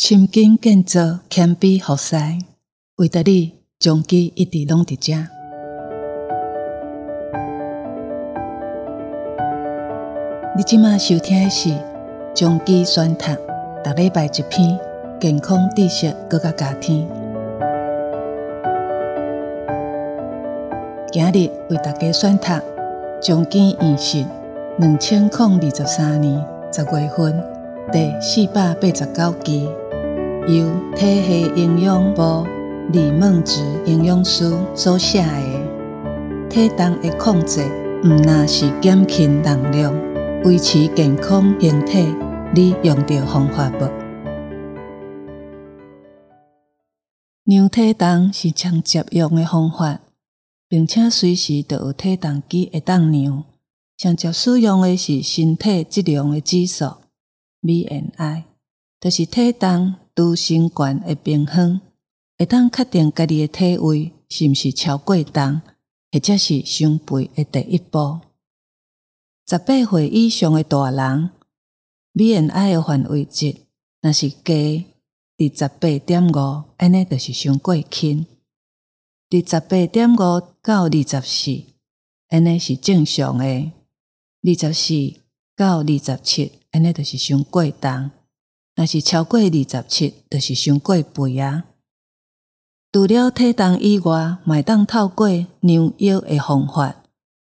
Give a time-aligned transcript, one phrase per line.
[0.00, 2.14] 深耕建造，谦卑服侍，
[2.98, 5.12] 为着你，将记一直拢伫遮。
[10.56, 11.70] 你即马收听的是
[12.32, 13.24] 将记选读，
[13.82, 14.78] 逐礼拜一篇
[15.20, 17.04] 健康知识，阁较加添。
[21.10, 22.52] 今日为大家选读
[23.20, 24.24] 将记验信
[24.78, 25.28] 两千零
[25.60, 26.40] 二十三年
[26.72, 27.44] 十月份
[27.90, 29.68] 第四百八十九期。
[30.48, 32.46] 由体系营养部
[32.90, 37.60] 李孟植营养师所写的，体重的控制，
[38.02, 39.94] 毋那是减轻重量，
[40.44, 42.14] 维持健康形体，
[42.54, 43.90] 你用着方法无？
[47.44, 50.00] 量体重是上实用的方法，
[50.66, 53.44] 并且随时都有体重机会当量。
[53.98, 56.86] 上常使用的是身体质量的指数
[57.62, 58.44] （BMI），
[58.98, 59.96] 就是体重。
[60.18, 61.80] 拄身悬的平衡，
[62.36, 65.62] 会当确定家己的体位是毋是超过重，
[66.10, 68.18] 或者是伤肥的第一步。
[69.46, 71.30] 十八岁以上的大人
[72.14, 73.58] ，BMI 的范围值，
[74.00, 74.86] 若是低
[75.36, 78.26] 伫十八点五，安尼就是伤过轻；
[79.30, 80.16] 伫十八点五
[80.60, 81.62] 到二十四，
[82.30, 83.70] 安尼是正常的；
[84.42, 85.20] 二十四
[85.54, 88.10] 到二十七，安尼就是伤过重。
[88.78, 91.64] 若是超过二十七，就是伤过肥啊！
[92.92, 95.26] 除了体重以外，嘛会当透过
[95.58, 96.94] 量腰的方法，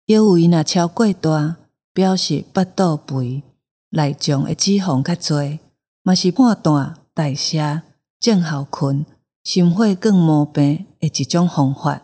[0.06, 1.58] 腰围若超过大，
[1.94, 3.44] 表示腹肚肥，
[3.90, 5.60] 内脏的脂肪较侪，
[6.04, 7.82] 嘛是判断代谢、
[8.22, 9.06] 症候群、
[9.44, 12.02] 心血管毛病的一种方法。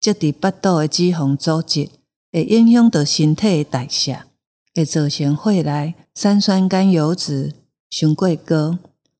[0.00, 1.90] 即伫腹肚的脂肪组织
[2.30, 4.22] 会影响到身体的代谢，
[4.72, 7.54] 会造成血内三酸甘油脂。
[7.92, 8.78] 伤过高，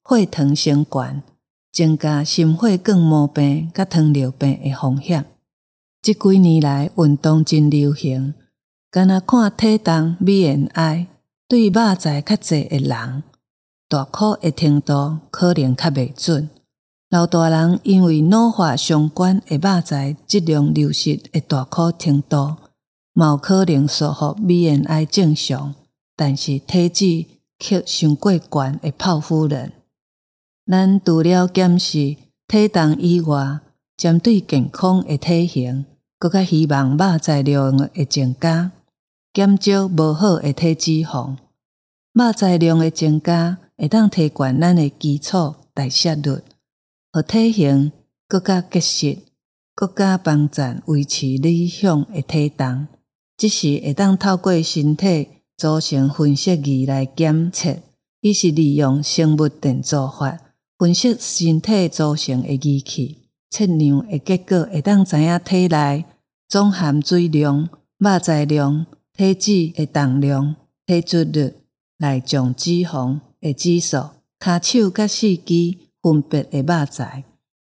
[0.09, 1.23] 血糖升悬，
[1.71, 5.27] 增加心血管毛病甲糖尿病的风险。
[6.01, 8.33] 这几年来，运动真流行，
[8.91, 11.07] 干那看体重 BMI
[11.47, 13.23] 对肉材较侪的人，
[13.91, 16.49] 大颗的程度可能较未准。
[17.11, 22.57] 老大人因为老化相关的肉材质量流失的大颗程度，
[23.13, 25.75] 嘛有可能符合 BMI 正常，
[26.17, 27.32] 但是体质。
[27.63, 29.73] 却伤过悬的泡芙人，
[30.67, 32.17] 咱除了检视
[32.49, 33.61] 体重以外，
[33.97, 35.85] 针对健康诶体型，
[36.19, 38.73] 搁较希望肉材量会增加，
[39.33, 41.37] 减少无好诶体脂肪。
[42.13, 46.41] 肉材量的增加会当提悬咱诶基础代谢率，
[47.13, 47.93] 和体型
[48.27, 49.19] 搁较结实，
[49.77, 52.89] 搁较帮咱维持理想诶体重。
[53.37, 55.29] 即时会当透过身体。
[55.63, 57.77] 组成分析仪来检测，
[58.21, 60.41] 伊是利用生物电做法
[60.77, 66.05] 分析身体组成的仪器，测量的结果会当知影体内
[66.49, 67.69] 总含水量、
[67.99, 68.87] 肉质量、
[69.17, 71.55] 体脂的重量、体脂率、
[71.99, 73.99] 内脏脂肪的指数、
[74.41, 77.05] 骹手甲四肢分别的肉质、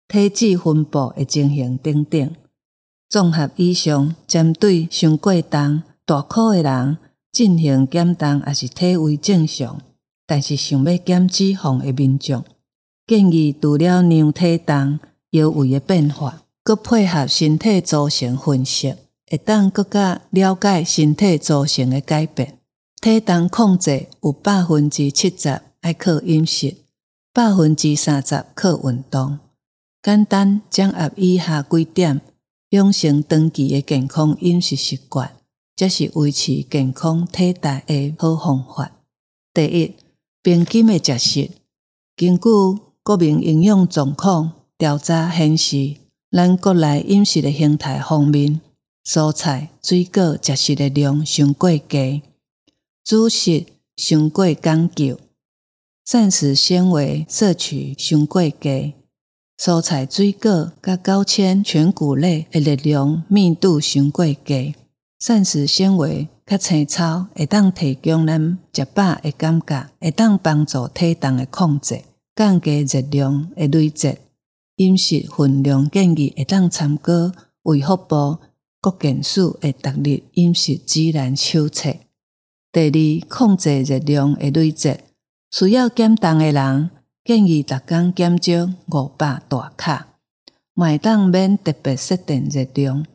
[0.08, 2.34] 体脂分布的情形等等。
[3.10, 6.98] 综合以上，针对伤过重、大颗的人。
[7.32, 9.82] 进行减重也是体位正常，
[10.28, 12.44] 但是想要减脂肪的民众，
[13.08, 15.00] 建议除了量体重、
[15.32, 18.96] 腰围的变化，搁配合身体组成分析，
[19.30, 22.58] 会当搁较了解身体组成的改变。
[23.02, 26.76] 体重控制有百分之七十爱靠饮食，
[27.34, 29.40] 百分之三十靠运动。
[30.04, 32.22] 简单掌握以下几点，
[32.72, 35.32] 养成长期的健康饮食习惯。
[35.82, 38.92] 这是维持健康体态的好方法。
[39.52, 39.96] 第一，
[40.44, 41.50] 平均的食食。
[42.16, 42.44] 根据
[43.02, 45.96] 国民营养状况调查显示，
[46.30, 48.62] 咱国内饮食的形态方面，
[49.04, 52.22] 蔬菜、水果食食的量伤过低，
[53.04, 53.66] 主食
[53.96, 55.18] 伤过讲究，
[56.06, 58.94] 膳食纤维摄取伤过低，
[59.58, 64.76] 蔬菜、水果甲高纤全谷类的热量密度伤过低。
[65.22, 72.02] 膳食纤维较青草会当提供咱食饱的感觉，会当帮助体重的控制，
[72.36, 74.18] 降低热量的累积。
[74.78, 77.14] 饮食分量建议会当参考
[77.62, 78.40] 卫福部
[78.82, 81.94] 国健署的逐日饮食指南手册。
[82.72, 84.98] 第二，控制热量的累积，
[85.52, 86.90] 需要减重的人
[87.24, 90.08] 建议逐工减少五百大卡，
[90.74, 93.06] 麦当免特别设定热量。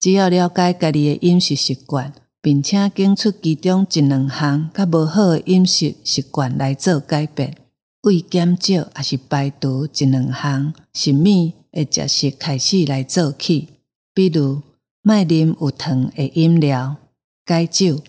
[0.00, 7.56] 只要了解家己的饮食习惯，并且拣出其中一两项较无好的饮食习惯来做改变，
[8.02, 13.68] 为减少还是排除一两项神秘的食食开始来做起，
[14.14, 14.62] 比如
[15.02, 16.96] 卖啉有糖的饮料、
[17.44, 18.00] 解酒、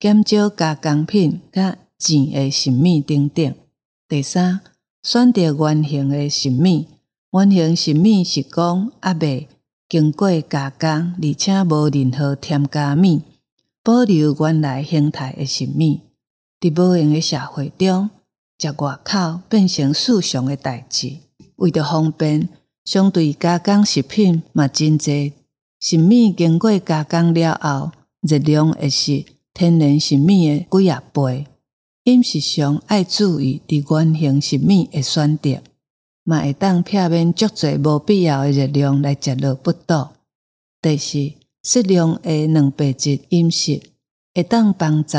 [0.00, 3.54] 减少加工品、甲钱的神秘等等。
[4.08, 4.60] 第三，
[5.02, 6.88] 选择原型的神秘，
[7.30, 9.46] 原型食物是讲还未
[9.88, 13.22] 经过加工，而且无任何添加物，
[13.82, 16.02] 保留原来形态的神秘。
[16.60, 18.10] 伫无用的社会中，
[18.58, 21.16] 食外口变成世上的代志。
[21.56, 22.50] 为着方便，
[22.84, 25.32] 相对加工食品嘛真济。
[25.80, 29.24] 神秘经过加工了后，热量会是
[29.54, 31.46] 天然神秘的几啊倍。
[32.04, 35.62] 饮食上爱注意伫原形神秘的选择，
[36.28, 40.12] 嘛会当避免足侪无必要的热量来食落不倒。
[40.82, 41.32] 第四，
[41.62, 43.80] 适量的蛋白质饮食
[44.34, 45.16] 会当帮助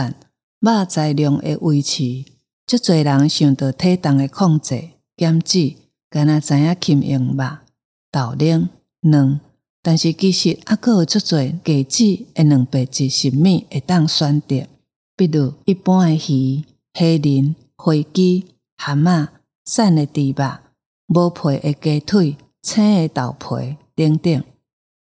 [0.60, 2.24] 肉材量的维持。
[2.68, 5.74] 足侪人想到体重的控制、减脂，
[6.12, 7.44] 敢若知影轻用肉、
[8.12, 8.70] 豆奶、
[9.02, 9.40] 卵，
[9.82, 14.68] 但是其实还阁有足侪低脂的蛋白质食物会当选择，
[15.18, 16.64] 比如一般的鱼、
[16.94, 18.46] 虾仁、飞机、
[18.78, 19.30] 蛤蟆、
[19.66, 20.50] 瘦的猪肉、
[21.10, 24.44] 无皮的鸡腿、青的豆皮等等。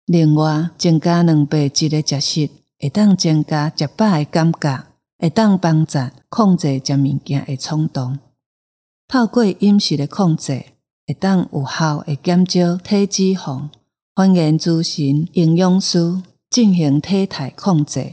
[0.06, 4.84] 另外，增加蛋白质的食食会当增加食饱的感觉。
[5.20, 8.20] 会当帮助控制食物件的冲动，
[9.08, 10.64] 透过饮食的控制，
[11.08, 13.68] 会当有效的减少体脂肪。
[14.14, 18.12] 欢迎咨询营养师进行体态控制，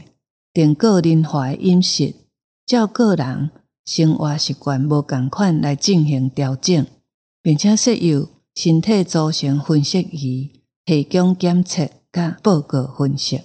[0.52, 2.12] 定个人化的饮食，
[2.66, 3.52] 照个人
[3.84, 6.84] 生活习惯无共款来进行调整，
[7.46, 8.26] 并且设有
[8.56, 10.50] 身体组成分析仪，
[10.84, 13.40] 提供检测甲报告分析。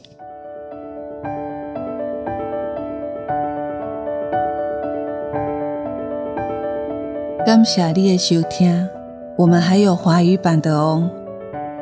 [7.46, 8.90] 感谢你的收听，
[9.38, 11.08] 我们还有华语版的哦，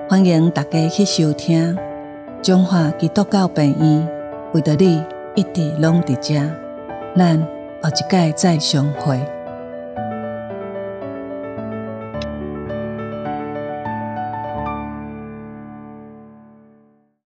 [0.09, 1.73] 欢迎大家去收听。
[2.43, 4.09] 中华基督教病院
[4.53, 5.01] 为着你
[5.35, 6.33] 一直拢伫遮，
[7.15, 7.39] 咱
[7.81, 9.17] 下一届再相会。